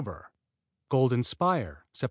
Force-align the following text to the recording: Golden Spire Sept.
Golden 0.89 1.21
Spire 1.21 1.85
Sept. 1.93 1.99